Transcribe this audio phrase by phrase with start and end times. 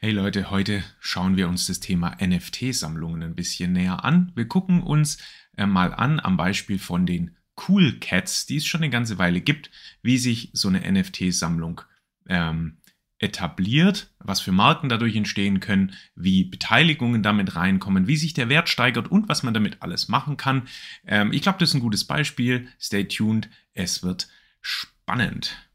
[0.00, 4.30] Hey Leute, heute schauen wir uns das Thema NFT-Sammlungen ein bisschen näher an.
[4.36, 5.18] Wir gucken uns
[5.56, 7.36] äh, mal an am Beispiel von den
[7.66, 11.80] Cool Cats, die es schon eine ganze Weile gibt, wie sich so eine NFT-Sammlung
[12.28, 12.78] ähm,
[13.18, 18.68] etabliert, was für Marken dadurch entstehen können, wie Beteiligungen damit reinkommen, wie sich der Wert
[18.68, 20.68] steigert und was man damit alles machen kann.
[21.08, 22.68] Ähm, ich glaube, das ist ein gutes Beispiel.
[22.78, 24.28] Stay tuned, es wird
[24.60, 25.67] spannend.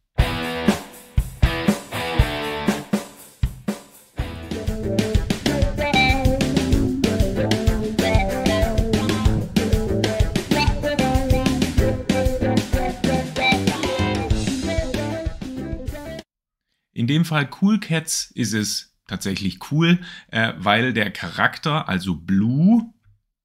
[17.04, 20.00] In dem Fall Cool Cats ist es tatsächlich cool,
[20.32, 22.94] äh, weil der Charakter, also Blue,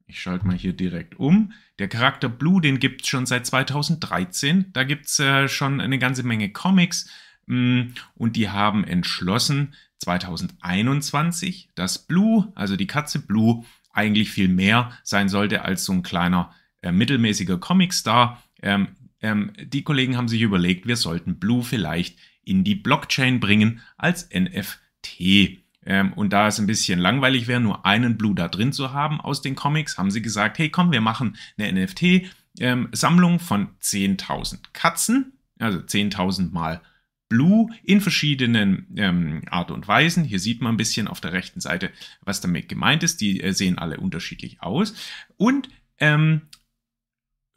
[0.06, 4.72] ich schalte mal hier direkt um, der Charakter Blue, den gibt es schon seit 2013.
[4.72, 7.10] Da gibt es äh, schon eine ganze Menge Comics
[7.46, 14.46] mh, mm, und die haben entschlossen, 2021, dass Blue, also die Katze Blue, eigentlich viel
[14.46, 18.40] mehr sein sollte als so ein kleiner äh, mittelmäßiger Comicstar.
[18.62, 23.80] Ähm, ähm, die Kollegen haben sich überlegt, wir sollten Blue vielleicht in die Blockchain bringen
[23.96, 25.60] als NFT.
[25.86, 29.20] Ähm, und da es ein bisschen langweilig wäre, nur einen Blue da drin zu haben
[29.20, 34.58] aus den Comics, haben sie gesagt, hey komm, wir machen eine NFT-Sammlung ähm, von 10.000
[34.72, 36.82] Katzen, also 10.000 mal
[37.28, 40.24] Blue in verschiedenen ähm, Art und Weisen.
[40.24, 41.90] Hier sieht man ein bisschen auf der rechten Seite,
[42.22, 43.20] was damit gemeint ist.
[43.20, 44.94] Die äh, sehen alle unterschiedlich aus.
[45.36, 45.68] Und
[46.00, 46.42] ähm,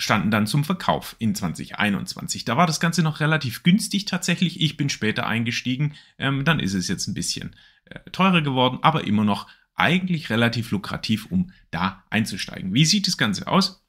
[0.01, 2.43] standen dann zum Verkauf in 2021.
[2.43, 4.59] Da war das Ganze noch relativ günstig tatsächlich.
[4.59, 5.93] Ich bin später eingestiegen.
[6.17, 10.71] Ähm, dann ist es jetzt ein bisschen äh, teurer geworden, aber immer noch eigentlich relativ
[10.71, 12.73] lukrativ, um da einzusteigen.
[12.73, 13.85] Wie sieht das Ganze aus?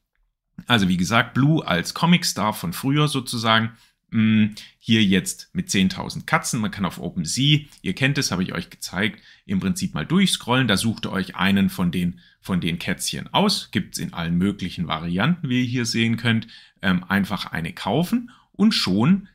[0.66, 3.72] Also wie gesagt, Blue als Comic-Star von früher sozusagen.
[4.12, 6.60] Mm, hier jetzt mit 10.000 Katzen.
[6.60, 10.68] Man kann auf OpenSea, ihr kennt es, habe ich euch gezeigt, im Prinzip mal durchscrollen.
[10.68, 13.70] Da sucht ihr euch einen von den, von den Kätzchen aus.
[13.70, 16.46] Gibt es in allen möglichen Varianten, wie ihr hier sehen könnt.
[16.82, 19.28] Ähm, einfach eine kaufen und schon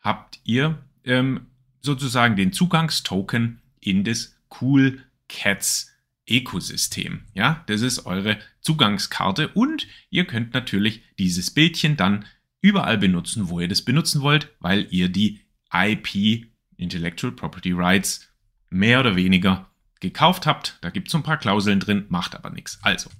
[0.00, 1.46] habt ihr ähm,
[1.80, 5.92] sozusagen den Zugangstoken in das Cool Cats
[6.28, 7.22] Ökosystem.
[7.34, 12.24] Ja, das ist eure Zugangskarte und ihr könnt natürlich dieses Bildchen dann
[12.64, 16.46] überall benutzen, wo ihr das benutzen wollt, weil ihr die IP,
[16.78, 18.32] Intellectual Property Rights,
[18.70, 19.70] mehr oder weniger
[20.00, 20.78] gekauft habt.
[20.80, 22.78] Da gibt es so ein paar Klauseln drin, macht aber nichts.
[22.80, 23.10] Also,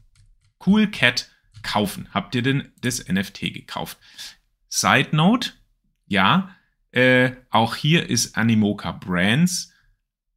[0.65, 1.29] Cool Cat
[1.63, 2.09] kaufen.
[2.15, 3.99] Habt ihr denn das NFT gekauft?
[4.71, 5.51] Side Note,
[6.07, 6.57] ja,
[6.93, 9.75] äh, auch hier ist Animoca Brands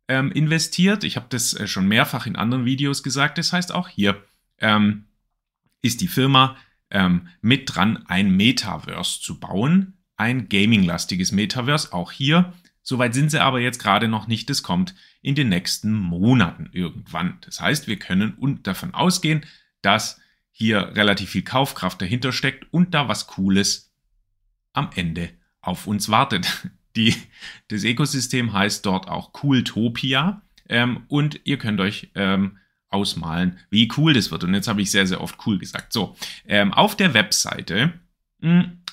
[0.10, 1.06] ähm, investiert.
[1.06, 3.38] Ich habe das äh, schon mehrfach in anderen Videos gesagt.
[3.38, 4.22] Das heißt, auch hier
[4.60, 5.06] ähm,
[5.82, 6.58] ist die Firma
[6.92, 9.94] ähm, mit dran, ein Metaverse zu bauen.
[10.16, 12.54] Ein gaming-lastiges Metaverse, auch hier.
[12.82, 14.50] Soweit sind sie aber jetzt gerade noch nicht.
[14.50, 17.38] Das kommt in den nächsten Monaten irgendwann.
[17.42, 19.46] Das heißt, wir können davon ausgehen,
[19.82, 20.20] dass
[20.52, 23.94] hier relativ viel Kaufkraft dahinter steckt und da was Cooles
[24.74, 25.30] am Ende
[25.62, 26.70] auf uns wartet.
[26.96, 27.14] Die,
[27.68, 32.58] das Ökosystem heißt dort auch Cooltopia ähm, und ihr könnt euch ähm,
[32.90, 34.44] ausmalen, wie cool das wird.
[34.44, 35.94] Und jetzt habe ich sehr, sehr oft cool gesagt.
[35.94, 36.16] So,
[36.46, 37.94] ähm, auf der Webseite
[38.40, 38.84] mh, hm,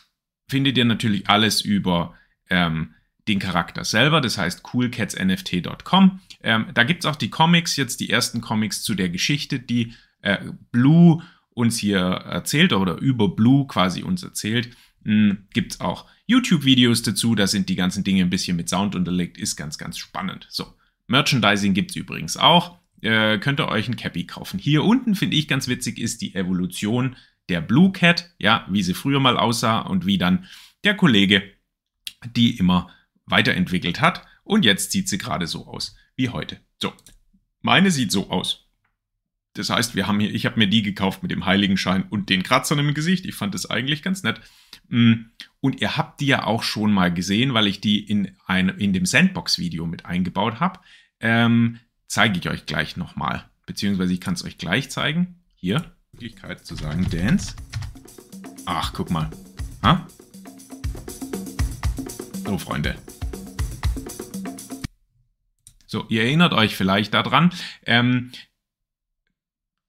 [0.48, 2.14] findet ihr natürlich alles über
[2.50, 2.94] ähm,
[3.28, 6.20] den Charakter selber, das heißt coolcatsnft.com.
[6.42, 9.94] Ähm, da gibt es auch die Comics, jetzt die ersten Comics zu der Geschichte, die
[10.20, 10.38] äh,
[10.70, 14.76] Blue uns hier erzählt oder über Blue quasi uns erzählt.
[15.04, 18.94] Hm, gibt es auch YouTube-Videos dazu, da sind die ganzen Dinge ein bisschen mit Sound
[18.94, 20.46] unterlegt, ist ganz, ganz spannend.
[20.50, 20.74] So,
[21.06, 24.58] Merchandising gibt es übrigens auch äh, könnt ihr euch ein Cappy kaufen.
[24.58, 27.16] Hier unten finde ich ganz witzig ist die Evolution
[27.48, 30.46] der Blue Cat, ja, wie sie früher mal aussah und wie dann
[30.84, 31.42] der Kollege
[32.26, 32.90] die immer
[33.26, 34.26] weiterentwickelt hat.
[34.42, 36.60] Und jetzt sieht sie gerade so aus wie heute.
[36.80, 36.92] So,
[37.60, 38.68] meine sieht so aus.
[39.54, 42.42] Das heißt, wir haben hier, ich habe mir die gekauft mit dem Heiligenschein und den
[42.42, 43.24] Kratzern im Gesicht.
[43.24, 44.40] Ich fand das eigentlich ganz nett.
[44.88, 45.26] Mm,
[45.60, 48.92] und ihr habt die ja auch schon mal gesehen, weil ich die in, ein, in
[48.92, 50.80] dem Sandbox-Video mit eingebaut habe.
[51.20, 51.78] Ähm,
[52.14, 53.44] zeige ich euch gleich nochmal.
[53.66, 55.42] Beziehungsweise ich kann es euch gleich zeigen.
[55.56, 57.56] Hier, Möglichkeit zu sagen Dance.
[58.66, 59.28] Ach, guck mal.
[59.82, 60.06] Ha?
[62.46, 62.94] So, Freunde.
[65.86, 67.52] So, ihr erinnert euch vielleicht daran.
[67.84, 68.30] Ähm,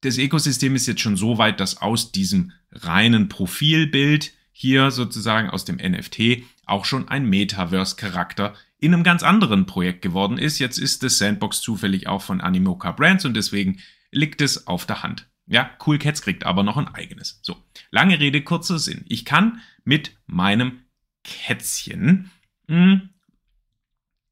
[0.01, 5.63] das Ökosystem ist jetzt schon so weit, dass aus diesem reinen Profilbild hier sozusagen aus
[5.63, 10.60] dem NFT auch schon ein Metaverse-Charakter in einem ganz anderen Projekt geworden ist.
[10.60, 13.80] Jetzt ist das Sandbox zufällig auch von Animoca Brands und deswegen
[14.12, 15.28] liegt es auf der Hand.
[15.48, 17.40] Ja, Cool Cats kriegt aber noch ein eigenes.
[17.44, 17.56] So,
[17.92, 19.06] lange Rede, kurzer Sinn.
[19.08, 20.80] Ich kann mit meinem
[21.24, 22.32] Kätzchen
[22.68, 23.10] mh, hm,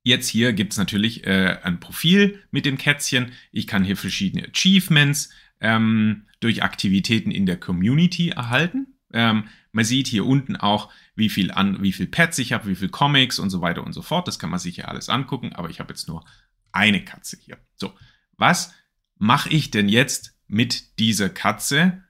[0.04, 3.32] Jetzt hier gibt es natürlich äh, ein Profil mit dem Kätzchen.
[3.52, 5.30] Ich kann hier verschiedene Achievements
[5.62, 8.98] ähm, durch Aktivitäten in der Community erhalten.
[9.14, 12.76] Ähm, man sieht hier unten auch, wie viel, an, wie viel Pets ich habe, wie
[12.76, 14.28] viel Comics und so weiter und so fort.
[14.28, 16.26] Das kann man sich ja alles angucken, aber ich habe jetzt nur
[16.72, 17.58] eine Katze hier.
[17.76, 17.94] So,
[18.38, 18.74] was
[19.18, 22.04] mache ich denn jetzt mit dieser Katze,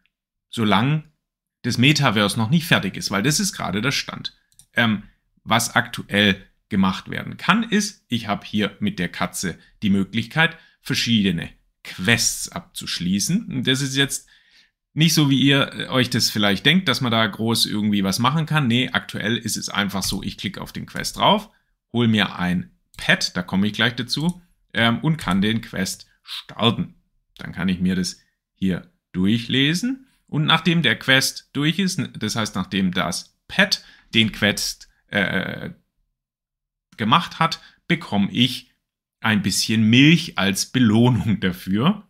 [0.50, 1.04] solange
[1.62, 3.12] das Metaverse noch nicht fertig ist?
[3.12, 4.36] Weil das ist gerade der Stand.
[4.74, 5.04] Ähm,
[5.44, 11.50] was aktuell gemacht werden kann, ist, ich habe hier mit der Katze die Möglichkeit, verschiedene
[11.84, 13.64] Quests abzuschließen.
[13.64, 14.28] Das ist jetzt
[14.94, 18.20] nicht so, wie ihr äh, euch das vielleicht denkt, dass man da groß irgendwie was
[18.20, 18.68] machen kann.
[18.68, 21.50] Nee, aktuell ist es einfach so, ich klicke auf den Quest drauf,
[21.92, 24.42] hole mir ein Pad, da komme ich gleich dazu,
[24.74, 26.96] ähm, und kann den Quest starten.
[27.38, 28.20] Dann kann ich mir das
[28.54, 30.08] hier durchlesen.
[30.28, 35.72] Und nachdem der Quest durch ist, das heißt, nachdem das Pad den Quest äh,
[36.98, 38.72] gemacht hat, bekomme ich
[39.20, 42.08] ein bisschen Milch als Belohnung dafür.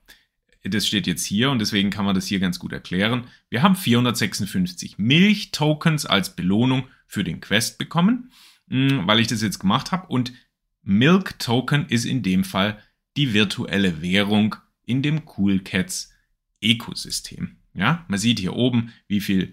[0.63, 3.25] Das steht jetzt hier und deswegen kann man das hier ganz gut erklären.
[3.49, 8.31] Wir haben 456 Milch-Tokens als Belohnung für den Quest bekommen,
[8.69, 10.07] hm, weil ich das jetzt gemacht habe.
[10.07, 10.33] Und
[10.81, 12.81] Milk Token ist in dem Fall
[13.17, 14.55] die virtuelle Währung
[14.85, 16.13] in dem Cool Cats
[16.61, 17.57] Ökosystem.
[17.73, 19.51] Ja, man sieht hier oben, wie viel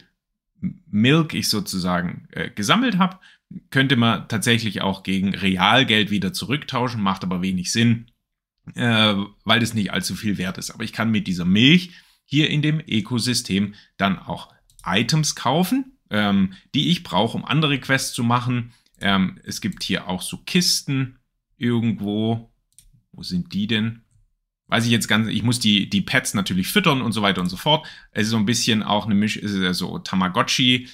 [0.60, 3.18] Milk ich sozusagen äh, gesammelt habe
[3.70, 8.06] könnte man tatsächlich auch gegen Realgeld wieder zurücktauschen, macht aber wenig Sinn,
[8.74, 9.14] äh,
[9.44, 10.70] weil das nicht allzu viel wert ist.
[10.70, 11.92] Aber ich kann mit dieser Milch
[12.24, 14.52] hier in dem Ökosystem dann auch
[14.84, 18.72] Items kaufen, ähm, die ich brauche, um andere Quests zu machen.
[19.00, 21.18] Ähm, es gibt hier auch so Kisten
[21.56, 22.52] irgendwo.
[23.12, 24.02] Wo sind die denn?
[24.68, 27.48] Weiß ich jetzt ganz, ich muss die, die Pets natürlich füttern und so weiter und
[27.48, 27.86] so fort.
[28.12, 30.88] Es ist so ein bisschen auch eine Misch, so Tamagotchi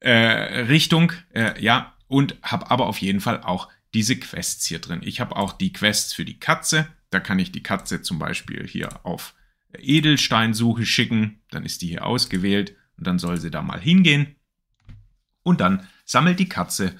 [0.00, 5.00] äh, äh, ja, und habe aber auf jeden Fall auch diese Quests hier drin.
[5.02, 6.88] Ich habe auch die Quests für die Katze.
[7.10, 9.34] Da kann ich die Katze zum Beispiel hier auf
[9.76, 11.40] Edelsteinsuche schicken.
[11.50, 14.36] Dann ist die hier ausgewählt und dann soll sie da mal hingehen.
[15.42, 16.94] Und dann sammelt die Katze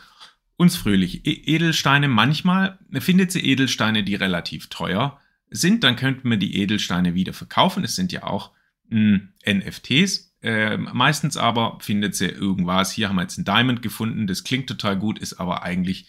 [0.56, 2.08] uns fröhlich e-, Edelsteine.
[2.08, 5.20] Manchmal findet sie Edelsteine, die relativ teuer
[5.50, 5.84] sind.
[5.84, 7.84] Dann könnten wir die Edelsteine wieder verkaufen.
[7.84, 8.50] Es sind ja auch
[8.88, 10.31] mh, hm, NFTs.
[10.43, 12.93] Äh, meistens aber findet sie irgendwas.
[12.93, 16.06] Hier haben wir jetzt ein Diamond gefunden, das klingt total gut, ist aber eigentlich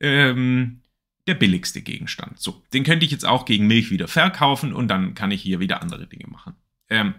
[0.00, 0.82] ähm,
[1.26, 2.38] der billigste Gegenstand.
[2.40, 5.60] So, den könnte ich jetzt auch gegen Milch wieder verkaufen und dann kann ich hier
[5.60, 6.54] wieder andere Dinge machen.
[6.88, 7.14] Ähm,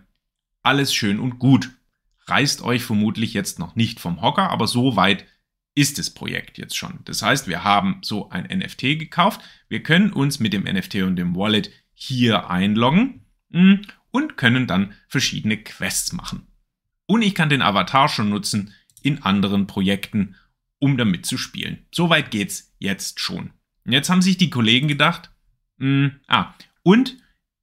[0.63, 1.71] alles schön und gut.
[2.25, 5.25] Reißt euch vermutlich jetzt noch nicht vom Hocker, aber so weit
[5.75, 6.99] ist das Projekt jetzt schon.
[7.05, 9.41] Das heißt, wir haben so ein NFT gekauft.
[9.69, 13.81] Wir können uns mit dem NFT und dem Wallet hier einloggen hm,
[14.11, 16.47] und können dann verschiedene Quests machen.
[17.05, 20.35] Und ich kann den Avatar schon nutzen in anderen Projekten,
[20.79, 21.85] um damit zu spielen.
[21.91, 23.51] Soweit geht's jetzt schon.
[23.85, 25.31] Jetzt haben sich die Kollegen gedacht,
[25.77, 26.53] mh, hm, ah,
[26.83, 27.17] und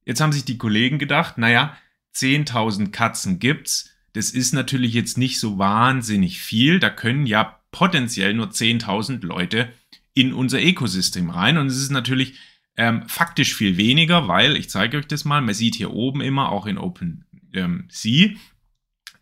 [0.05, 1.77] jetzt haben sich die Kollegen gedacht, naja,
[2.15, 3.91] 10.000 Katzen gibt's.
[4.13, 6.79] Das ist natürlich jetzt nicht so wahnsinnig viel.
[6.79, 9.71] Da können ja potenziell nur 10.000 Leute
[10.13, 11.57] in unser Ökosystem rein.
[11.57, 12.35] Und es ist natürlich
[12.77, 16.51] ähm, faktisch viel weniger, weil, ich zeige euch das mal, man sieht hier oben immer,
[16.51, 17.89] auch in OpenSea, ähm,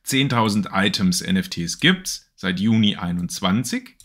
[0.06, 3.96] 10.000 Items NFTs gibt's seit Juni 21.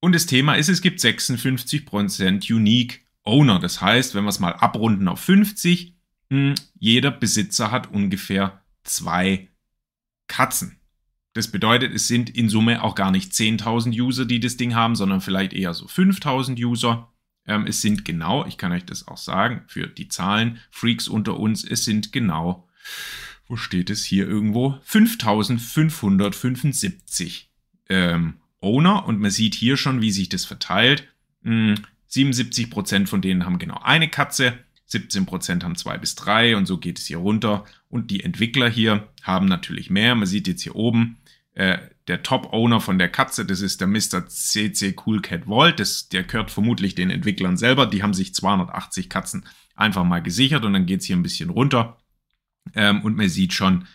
[0.00, 3.58] Und das Thema ist, es gibt 56% Unique Owner.
[3.58, 5.94] Das heißt, wenn wir es mal abrunden auf 50,
[6.28, 9.48] mh, hm, jeder Besitzer hat ungefähr zwei
[10.26, 10.78] Katzen.
[11.32, 14.94] Das bedeutet, es sind in Summe auch gar nicht 10.000 User, die das Ding haben,
[14.94, 17.12] sondern vielleicht eher so 5.000 User.
[17.46, 21.38] Ähm, es sind genau, ich kann euch das auch sagen, für die Zahlen, Freaks unter
[21.38, 22.68] uns, es sind genau,
[23.46, 27.50] wo steht es hier irgendwo, 5575
[27.88, 31.06] ähm, Owner und man sieht hier schon, wie sich das verteilt.
[31.42, 31.76] Hm,
[32.10, 34.58] 77% von denen haben genau eine Katze,
[34.90, 37.64] 17% haben zwei bis drei und so geht es hier runter.
[37.88, 40.14] Und die Entwickler hier haben natürlich mehr.
[40.14, 41.18] Man sieht jetzt hier oben,
[41.54, 44.26] äh, der Top-Owner von der Katze, das ist der Mr.
[44.26, 45.80] CC Cool Cat Vault.
[45.80, 47.86] Das, der gehört vermutlich den Entwicklern selber.
[47.86, 51.50] Die haben sich 280 Katzen einfach mal gesichert und dann geht es hier ein bisschen
[51.50, 51.98] runter.
[52.74, 53.86] Ähm, und man sieht schon,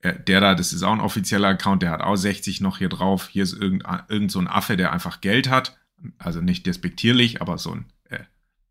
[0.00, 2.88] äh, der da, das ist auch ein offizieller Account, der hat auch 60 noch hier
[2.88, 3.28] drauf.
[3.28, 5.78] Hier ist irgend, irgend so ein Affe, der einfach Geld hat.
[6.18, 8.20] Also nicht despektierlich, aber so ein äh,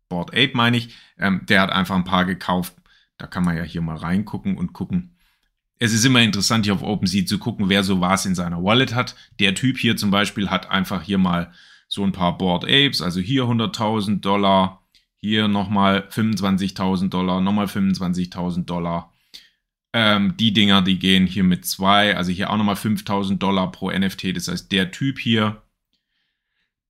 [0.08, 0.94] Board Ape meine ich.
[1.18, 2.74] Ähm, der hat einfach ein paar gekauft.
[3.18, 5.14] Da kann man ja hier mal reingucken und gucken,
[5.78, 8.94] es ist immer interessant, hier auf OpenSea zu gucken, wer so was in seiner Wallet
[8.94, 9.16] hat.
[9.40, 11.52] Der Typ hier zum Beispiel hat einfach hier mal
[11.88, 14.82] so ein paar Board Apes, also hier 100.000 Dollar,
[15.16, 19.12] hier nochmal 25.000 Dollar, nochmal 25.000 Dollar.
[19.96, 23.92] Ähm, die Dinger, die gehen hier mit zwei, also hier auch nochmal 5.000 Dollar pro
[23.92, 24.36] NFT.
[24.36, 25.62] Das heißt, der Typ hier,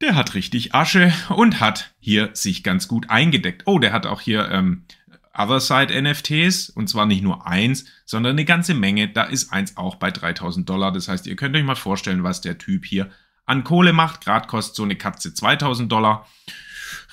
[0.00, 3.64] der hat richtig Asche und hat hier sich ganz gut eingedeckt.
[3.66, 4.87] Oh, der hat auch hier ähm,
[5.37, 9.08] Other Side NFTs und zwar nicht nur eins, sondern eine ganze Menge.
[9.08, 10.90] Da ist eins auch bei 3000 Dollar.
[10.90, 13.11] Das heißt, ihr könnt euch mal vorstellen, was der Typ hier
[13.44, 14.23] an Kohle macht.
[14.23, 16.26] Gerade kostet so eine Katze 2000 Dollar.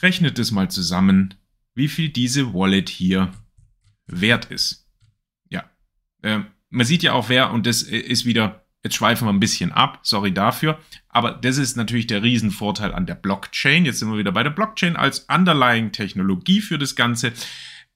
[0.02, 1.34] Rechnet es mal zusammen,
[1.76, 3.34] wie viel diese Wallet hier
[4.08, 4.81] wert ist.
[6.22, 9.72] Äh, man sieht ja auch wer und das ist wieder, jetzt schweifen wir ein bisschen
[9.72, 13.86] ab, sorry dafür, aber das ist natürlich der Riesenvorteil an der Blockchain.
[13.86, 17.34] Jetzt sind wir wieder bei der Blockchain als Underlying Technologie für das Ganze.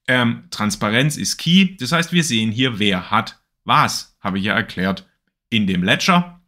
[0.07, 1.75] Ähm, Transparenz ist key.
[1.77, 5.07] Das heißt, wir sehen hier, wer hat was, habe ich ja erklärt,
[5.49, 6.41] in dem Ledger,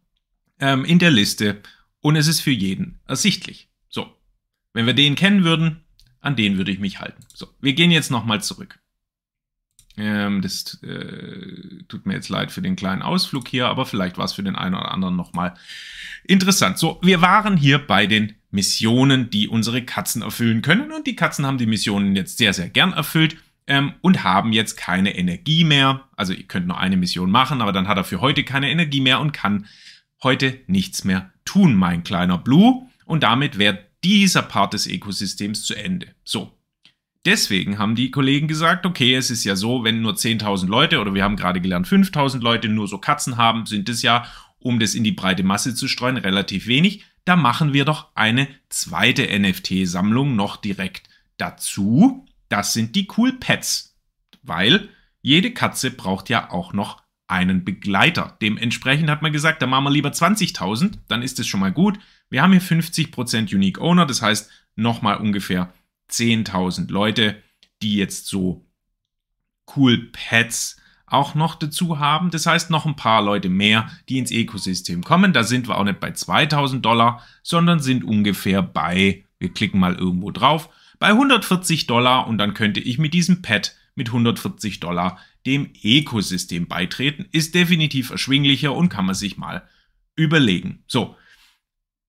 [0.60, 1.62] ähm, in der Liste
[2.00, 3.68] und es ist für jeden ersichtlich.
[3.88, 4.14] So,
[4.72, 5.84] wenn wir den kennen würden,
[6.20, 7.24] an den würde ich mich halten.
[7.34, 8.78] So, wir gehen jetzt nochmal zurück.
[9.98, 14.24] Ähm, das äh, tut mir jetzt leid für den kleinen Ausflug hier, aber vielleicht war
[14.24, 15.54] es für den einen oder anderen nochmal
[16.24, 16.78] interessant.
[16.78, 21.44] So, wir waren hier bei den Missionen, die unsere Katzen erfüllen können und die Katzen
[21.44, 23.36] haben die Missionen jetzt sehr, sehr gern erfüllt
[23.66, 26.04] ähm, und haben jetzt keine Energie mehr.
[26.16, 29.00] Also ihr könnt nur eine Mission machen, aber dann hat er für heute keine Energie
[29.00, 29.66] mehr und kann
[30.22, 32.86] heute nichts mehr tun, mein kleiner Blue.
[33.04, 36.08] Und damit wäre dieser Part des Ökosystems zu Ende.
[36.24, 36.57] So.
[37.24, 41.14] Deswegen haben die Kollegen gesagt, okay, es ist ja so, wenn nur 10.000 Leute oder
[41.14, 44.24] wir haben gerade gelernt 5.000 Leute nur so Katzen haben, sind es ja,
[44.60, 47.04] um das in die breite Masse zu streuen, relativ wenig.
[47.24, 52.24] Da machen wir doch eine zweite NFT-Sammlung noch direkt dazu.
[52.48, 53.96] Das sind die Cool Pets,
[54.42, 54.88] weil
[55.20, 58.38] jede Katze braucht ja auch noch einen Begleiter.
[58.40, 61.98] Dementsprechend hat man gesagt, da machen wir lieber 20.000, dann ist es schon mal gut.
[62.30, 65.72] Wir haben hier 50% Unique Owner, das heißt nochmal ungefähr
[66.10, 67.42] 10.000 Leute,
[67.82, 68.66] die jetzt so
[69.76, 72.30] Cool Pets auch noch dazu haben.
[72.30, 75.32] Das heißt noch ein paar Leute mehr, die ins Ökosystem kommen.
[75.32, 79.94] Da sind wir auch nicht bei 2000 Dollar, sondern sind ungefähr bei, wir klicken mal
[79.94, 85.18] irgendwo drauf, bei 140 Dollar und dann könnte ich mit diesem Pad mit 140 Dollar
[85.46, 87.26] dem Ökosystem beitreten.
[87.32, 89.66] Ist definitiv erschwinglicher und kann man sich mal
[90.16, 90.82] überlegen.
[90.86, 91.16] So,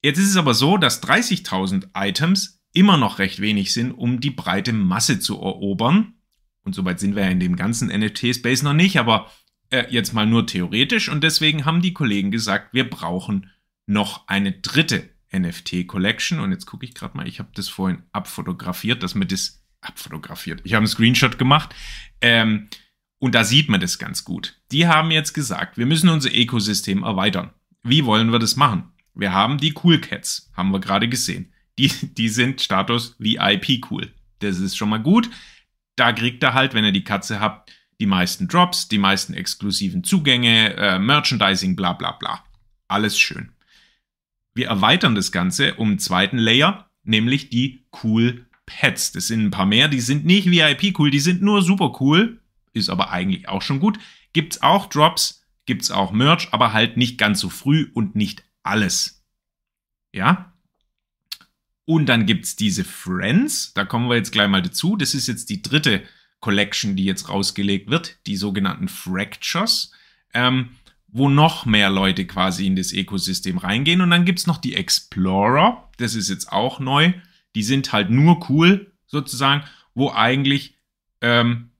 [0.02, 4.32] jetzt ist es aber so, dass 30.000 Items immer noch recht wenig sind, um die
[4.32, 6.14] breite Masse zu erobern.
[6.64, 9.32] Und soweit sind wir ja in dem ganzen NFT-Space noch nicht, aber
[9.70, 11.10] äh, jetzt mal nur theoretisch.
[11.10, 13.50] Und deswegen haben die Kollegen gesagt, wir brauchen
[13.86, 16.40] noch eine dritte NFT Collection.
[16.40, 20.62] Und jetzt gucke ich gerade mal, ich habe das vorhin abfotografiert, dass mir das abfotografiert.
[20.64, 21.74] Ich habe einen Screenshot gemacht.
[22.22, 22.70] Ähm,
[23.20, 24.62] und da sieht man das ganz gut.
[24.72, 27.52] Die haben jetzt gesagt, wir müssen unser Ökosystem erweitern.
[27.84, 28.92] Wie wollen wir das machen?
[29.14, 31.54] Wir haben die Cool Cats, haben wir gerade gesehen.
[31.80, 34.12] Die, die sind Status VIP cool.
[34.40, 35.30] Das ist schon mal gut.
[35.96, 37.72] Da kriegt er halt, wenn ihr die Katze habt,
[38.02, 42.44] die meisten Drops, die meisten exklusiven Zugänge, äh, Merchandising, bla bla bla.
[42.90, 43.54] Alles schön.
[44.54, 49.14] Wir erweitern das Ganze um einen zweiten Layer, nämlich die Cool Pets.
[49.14, 52.42] Das sind ein paar mehr, die sind nicht VIP cool, die sind nur super cool,
[52.74, 54.00] ist aber eigentlich auch schon gut.
[54.34, 59.26] Gibt's auch Drops, gibt's auch Merch, aber halt nicht ganz so früh und nicht alles.
[60.14, 60.54] Ja?
[61.90, 64.96] Und dann gibt's diese Friends, da kommen wir jetzt gleich mal dazu.
[64.96, 66.04] Das ist jetzt die dritte
[66.40, 69.92] Collection, die jetzt rausgelegt wird, die sogenannten Fractures.
[70.36, 70.76] Ähm,
[71.08, 74.02] wo noch mehr Leute quasi in das Ökosystem reingehen.
[74.02, 77.14] Und dann gibt's noch die Explorer, das ist jetzt auch neu.
[77.56, 79.64] Die sind halt nur cool, sozusagen,
[79.96, 80.78] wo eigentlich,
[81.22, 81.72] ähm,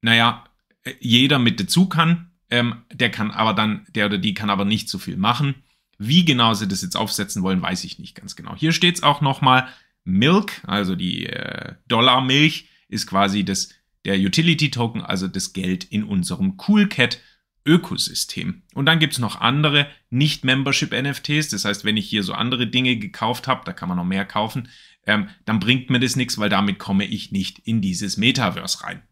[0.00, 0.42] naja,
[0.98, 2.32] jeder mit dazu kann.
[2.50, 5.54] Ähm, der kann aber dann, der oder die kann aber nicht so viel machen.
[6.06, 8.56] Wie genau sie das jetzt aufsetzen wollen, weiß ich nicht ganz genau.
[8.56, 9.68] Hier steht's auch nochmal,
[10.04, 13.70] Milk, also die äh, Dollarmilch, ist quasi das,
[14.04, 17.20] der Utility-Token, also das Geld in unserem Cool Cat
[17.64, 18.62] Ökosystem.
[18.74, 21.50] Und dann gibt es noch andere Nicht-Membership-NFTs.
[21.50, 24.24] Das heißt, wenn ich hier so andere Dinge gekauft habe, da kann man noch mehr
[24.24, 24.68] kaufen,
[25.06, 29.02] ähm, dann bringt mir das nichts, weil damit komme ich nicht in dieses Metaverse rein.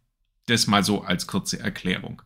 [0.46, 2.22] Das mal so als kurze Erklärung.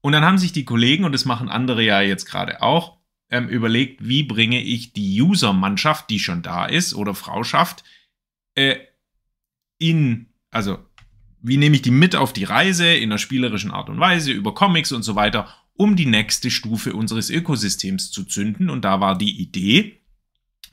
[0.00, 2.93] Und dann haben sich die Kollegen, und das machen andere ja jetzt gerade auch,
[3.30, 7.84] ähm, überlegt, wie bringe ich die User-Mannschaft, die schon da ist, oder Frauschaft,
[8.54, 8.76] äh,
[9.78, 10.78] in, also
[11.42, 14.54] wie nehme ich die mit auf die Reise in einer spielerischen Art und Weise über
[14.54, 18.70] Comics und so weiter, um die nächste Stufe unseres Ökosystems zu zünden.
[18.70, 20.00] Und da war die Idee,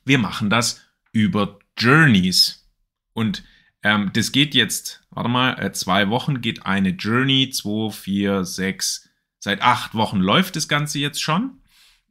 [0.06, 0.82] wir machen das
[1.12, 2.70] über Journeys.
[3.14, 3.44] Und
[3.84, 9.10] ähm, das geht jetzt, warte mal, äh, zwei Wochen geht eine Journey, zwei, vier, sechs,
[9.40, 11.61] seit acht Wochen läuft das Ganze jetzt schon.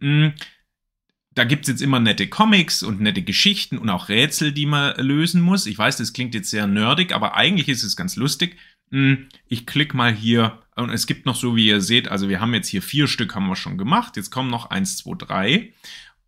[0.00, 0.34] Mhm
[1.34, 4.96] da gibt es jetzt immer nette Comics und nette Geschichten und auch Rätsel, die man
[4.96, 5.66] lösen muss.
[5.66, 8.56] Ich weiß, das klingt jetzt sehr nerdig, aber eigentlich ist es ganz lustig.
[8.90, 12.40] Hm, ich klicke mal hier und es gibt noch so, wie ihr seht, also wir
[12.40, 14.16] haben jetzt hier vier Stück haben wir schon gemacht.
[14.16, 15.72] Jetzt kommen noch eins, zwei, drei.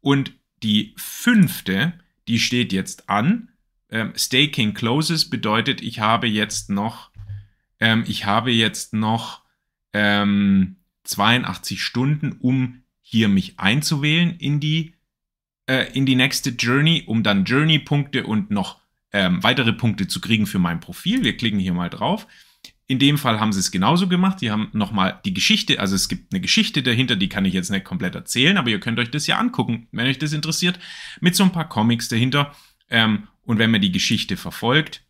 [0.00, 1.94] Und die fünfte,
[2.28, 3.48] die steht jetzt an.
[3.90, 7.10] Ähm, Staking closes bedeutet, ich habe jetzt noch,
[7.80, 9.42] ähm, ich habe jetzt noch
[9.92, 14.94] ähm, 82 Stunden, um hier mich einzuwählen in die,
[15.66, 18.80] äh, in die nächste Journey, um dann Journey-Punkte und noch
[19.12, 21.22] ähm, weitere Punkte zu kriegen für mein Profil.
[21.22, 22.26] Wir klicken hier mal drauf.
[22.86, 24.40] In dem Fall haben sie es genauso gemacht.
[24.40, 27.70] Die haben nochmal die Geschichte, also es gibt eine Geschichte dahinter, die kann ich jetzt
[27.70, 30.78] nicht komplett erzählen, aber ihr könnt euch das ja angucken, wenn euch das interessiert,
[31.20, 32.54] mit so ein paar Comics dahinter.
[32.88, 35.04] Ähm, und wenn man die Geschichte verfolgt,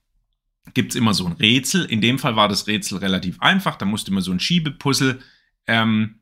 [0.74, 1.84] gibt es immer so ein Rätsel.
[1.84, 3.76] In dem Fall war das Rätsel relativ einfach.
[3.76, 5.20] Da musste man so ein Schiebepuzzle
[5.68, 6.21] ähm, äh,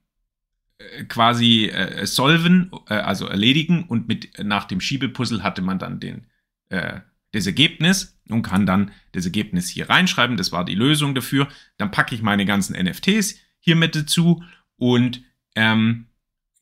[1.08, 3.84] quasi äh, solven, äh, also erledigen.
[3.84, 6.26] Und mit, nach dem Schiebepuzzle hatte man dann den,
[6.68, 7.00] äh,
[7.32, 10.36] das Ergebnis und kann dann das Ergebnis hier reinschreiben.
[10.36, 11.48] Das war die Lösung dafür.
[11.76, 14.42] Dann packe ich meine ganzen NFTs hier mit dazu
[14.76, 15.22] und
[15.54, 16.06] ähm,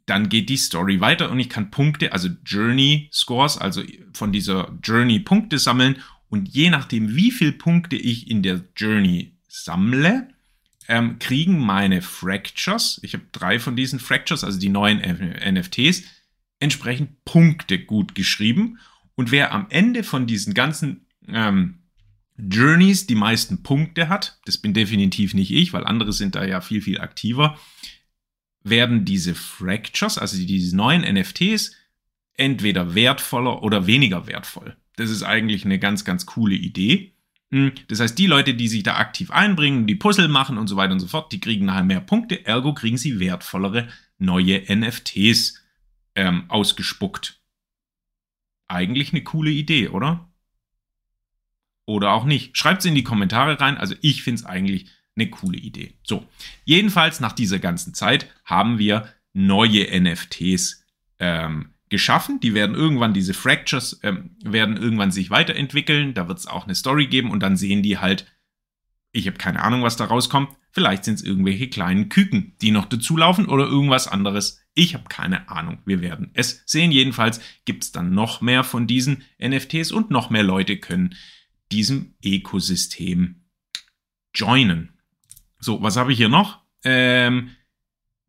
[0.06, 3.82] dann geht die Story weiter und ich kann Punkte, also Journey Scores, also
[4.14, 5.96] von dieser Journey Punkte sammeln
[6.28, 10.28] und je nachdem, wie viele Punkte ich in der Journey sammle,
[10.88, 16.02] ähm, kriegen meine Fractures, ich habe drei von diesen Fractures, also die neuen NFTs,
[16.61, 18.78] entsprechend Punkte gut geschrieben.
[19.14, 21.83] Und wer am Ende von diesen ganzen ähm,
[22.38, 26.61] Journeys die meisten Punkte hat, das bin definitiv nicht ich, weil andere sind da ja
[26.61, 27.59] viel, viel aktiver,
[28.62, 31.73] werden diese Fractures, also diese neuen NFTs,
[32.35, 34.76] entweder wertvoller oder weniger wertvoll.
[34.97, 37.12] Das ist eigentlich eine ganz, ganz coole Idee.
[37.50, 40.76] Hm, das heißt, die Leute, die sich da aktiv einbringen, die Puzzle machen und so
[40.76, 43.88] weiter und so fort, die kriegen nachher mehr Punkte, ergo kriegen sie wertvollere
[44.19, 45.62] neue NFTs
[46.14, 47.40] ähm, ausgespuckt.
[48.67, 50.28] Eigentlich eine coole Idee, oder?
[51.87, 52.57] Oder auch nicht.
[52.57, 53.78] Schreibt es in die Kommentare rein.
[53.78, 55.95] Also ich finde es eigentlich eine coole Idee.
[56.02, 56.26] So,
[56.64, 60.85] jedenfalls nach dieser ganzen Zeit haben wir neue NFTs
[61.19, 62.40] ähm, geschaffen.
[62.40, 66.14] Die werden irgendwann, diese Fractures ähm, werden irgendwann sich weiterentwickeln.
[66.14, 68.26] Da wird es auch eine Story geben und dann sehen die halt,
[69.12, 70.50] ich habe keine Ahnung, was da rauskommt.
[70.71, 74.60] Vielleicht sind es irgendwelche kleinen Küken, die noch dazulaufen oder irgendwas anderes.
[74.75, 75.78] Ich habe keine Ahnung.
[75.86, 76.93] Wir werden es sehen.
[76.93, 81.15] Jedenfalls gibt es dann noch mehr von diesen NFTs und noch mehr Leute können
[81.73, 83.45] diesem Ökosystem
[84.34, 84.91] joinen.
[85.58, 86.60] So, was habe ich hier noch?
[86.84, 87.50] Ähm,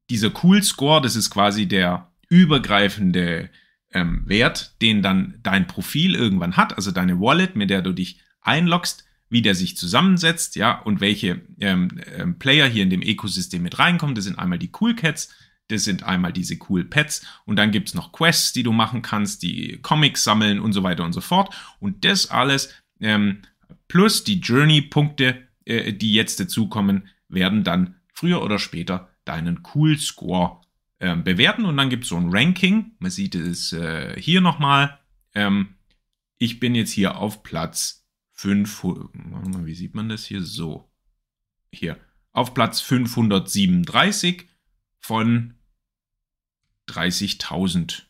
[0.10, 3.50] dieser Cool Score, das ist quasi der übergreifende
[3.92, 8.22] ähm, Wert, den dann dein Profil irgendwann hat, also deine Wallet, mit der du dich
[8.42, 13.62] einloggst, wie der sich zusammensetzt, ja, und welche ähm, ähm, Player hier in dem Ökosystem
[13.62, 14.16] mit reinkommen.
[14.16, 15.34] Das sind einmal die Cool Cats,
[15.68, 19.02] das sind einmal diese Cool Pets und dann gibt es noch Quests, die du machen
[19.02, 21.54] kannst, die Comics sammeln und so weiter und so fort.
[21.80, 23.44] Und das alles ähm,
[23.88, 30.62] plus die Journey-Punkte, äh, die jetzt dazukommen, werden dann früher oder später deinen Cool Score
[31.00, 32.92] äh, bewerten und dann gibt es so ein Ranking.
[33.00, 35.00] Man sieht es äh, hier nochmal.
[35.34, 35.76] Ähm,
[36.38, 38.84] ich bin jetzt hier auf Platz 5.
[39.64, 40.42] Wie sieht man das hier?
[40.42, 40.90] So.
[41.72, 41.98] Hier.
[42.32, 44.48] Auf Platz 537
[45.00, 45.56] von
[46.90, 48.04] 30.000.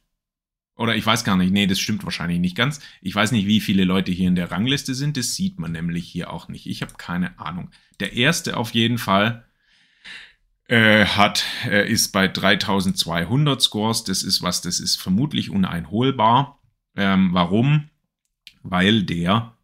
[0.76, 2.80] Oder ich weiß gar nicht, nee, das stimmt wahrscheinlich nicht ganz.
[3.02, 5.18] Ich weiß nicht, wie viele Leute hier in der Rangliste sind.
[5.18, 6.68] Das sieht man nämlich hier auch nicht.
[6.68, 7.70] Ich habe keine Ahnung.
[8.00, 9.46] Der erste auf jeden Fall
[10.70, 14.04] äh, hat, äh, ist bei 3200 Scores.
[14.04, 16.60] Das ist was, das ist vermutlich uneinholbar.
[16.96, 17.90] Ähm, warum?
[18.64, 19.56] Weil der,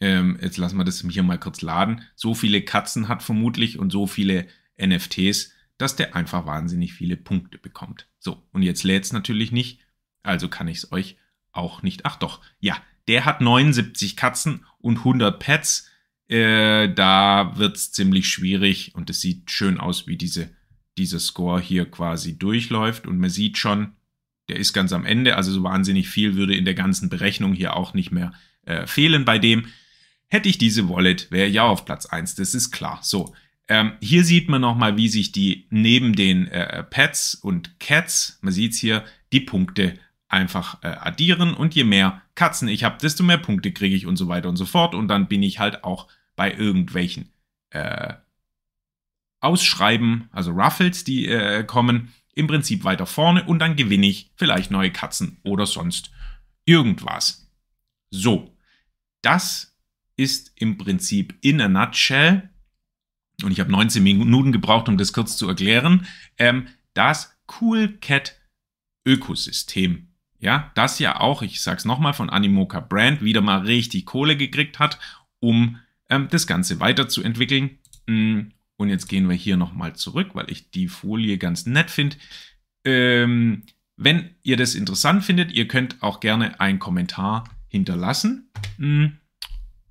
[0.00, 3.90] ähm, jetzt lassen wir das hier mal kurz laden, so viele Katzen hat vermutlich und
[3.90, 4.46] so viele
[4.80, 8.08] NFTs, dass der einfach wahnsinnig viele Punkte bekommt.
[8.18, 9.80] So, und jetzt lädt es natürlich nicht
[10.26, 11.16] also kann ich es euch
[11.52, 12.04] auch nicht.
[12.04, 12.76] Ach doch, ja,
[13.08, 15.88] der hat 79 Katzen und 100 Pets.
[16.28, 20.50] Äh, da wird es ziemlich schwierig und es sieht schön aus, wie diese,
[20.98, 23.06] dieser Score hier quasi durchläuft.
[23.06, 23.92] Und man sieht schon,
[24.48, 25.36] der ist ganz am Ende.
[25.36, 29.24] Also so wahnsinnig viel würde in der ganzen Berechnung hier auch nicht mehr äh, fehlen
[29.24, 29.66] bei dem.
[30.28, 32.98] Hätte ich diese Wallet, wäre ja auf Platz 1, das ist klar.
[33.02, 33.34] So,
[33.68, 38.52] ähm, hier sieht man nochmal, wie sich die neben den äh, Pets und Cats, man
[38.52, 43.22] sieht es hier, die Punkte einfach äh, addieren und je mehr Katzen ich habe, desto
[43.22, 44.94] mehr Punkte kriege ich und so weiter und so fort.
[44.94, 47.30] Und dann bin ich halt auch bei irgendwelchen
[47.70, 48.14] äh,
[49.40, 54.70] Ausschreiben, also Ruffles, die äh, kommen, im Prinzip weiter vorne und dann gewinne ich vielleicht
[54.70, 56.10] neue Katzen oder sonst
[56.66, 57.48] irgendwas.
[58.10, 58.54] So,
[59.22, 59.74] das
[60.16, 62.50] ist im Prinzip in a nutshell,
[63.42, 66.06] und ich habe 19 Minuten gebraucht, um das kurz zu erklären,
[66.38, 68.36] ähm, das Cool Cat
[69.06, 74.36] Ökosystem ja, das ja auch, ich sag's nochmal, von Animoca Brand wieder mal richtig Kohle
[74.36, 74.98] gekriegt hat,
[75.40, 75.78] um
[76.10, 77.78] ähm, das Ganze weiterzuentwickeln.
[78.06, 82.16] Mm, und jetzt gehen wir hier nochmal zurück, weil ich die Folie ganz nett finde.
[82.84, 83.64] Ähm,
[83.96, 88.50] wenn ihr das interessant findet, ihr könnt auch gerne einen Kommentar hinterlassen.
[88.78, 89.18] Hm.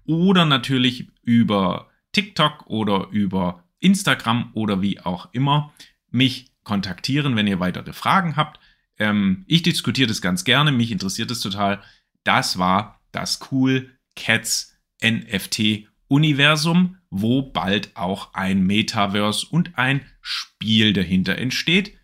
[0.05, 5.73] Oder natürlich über TikTok oder über Instagram oder wie auch immer
[6.11, 8.59] mich kontaktieren, wenn ihr weitere Fragen habt.
[8.97, 11.81] Ähm, ich diskutiere das ganz gerne, mich interessiert es total.
[12.23, 20.93] Das war das Cool Cats NFT Universum, wo bald auch ein Metaverse und ein Spiel
[20.93, 21.97] dahinter entsteht.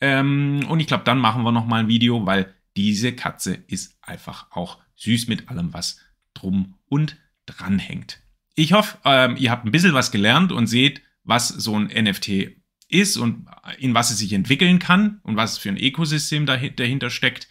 [0.00, 3.98] Ähm, und ich glaube, dann machen wir noch mal ein Video, weil diese Katze ist
[4.00, 6.00] einfach auch süß mit allem, was
[6.34, 8.20] drum und dran hängt.
[8.54, 12.57] Ich hoffe, ähm, ihr habt ein bisschen was gelernt und seht, was so ein NFT
[12.88, 13.46] ist und
[13.78, 17.48] in was es sich entwickeln kann und was für ein Ökosystem dahinter steckt.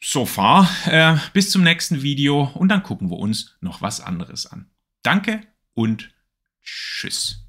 [0.00, 0.70] So far.
[0.86, 4.70] Äh, bis zum nächsten Video und dann gucken wir uns noch was anderes an.
[5.02, 5.42] Danke
[5.74, 6.14] und
[6.62, 7.45] tschüss.